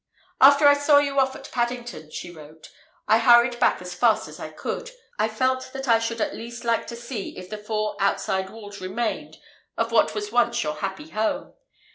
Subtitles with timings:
[0.39, 2.71] "After I saw you off at Paddington," she wrote,
[3.07, 4.89] "I hurried back as fast as I could;
[5.19, 8.81] I felt that I should at least like to see if the four outside walls
[8.81, 9.37] remained
[9.77, 11.53] of what was once your happy home.